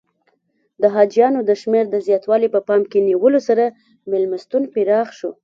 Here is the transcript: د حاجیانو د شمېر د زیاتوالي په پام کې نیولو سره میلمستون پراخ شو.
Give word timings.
د 0.81 0.83
حاجیانو 0.95 1.39
د 1.49 1.51
شمېر 1.61 1.85
د 1.89 1.95
زیاتوالي 2.07 2.47
په 2.55 2.59
پام 2.67 2.81
کې 2.91 2.99
نیولو 3.07 3.39
سره 3.49 3.63
میلمستون 4.11 4.63
پراخ 4.73 5.07
شو. 5.17 5.31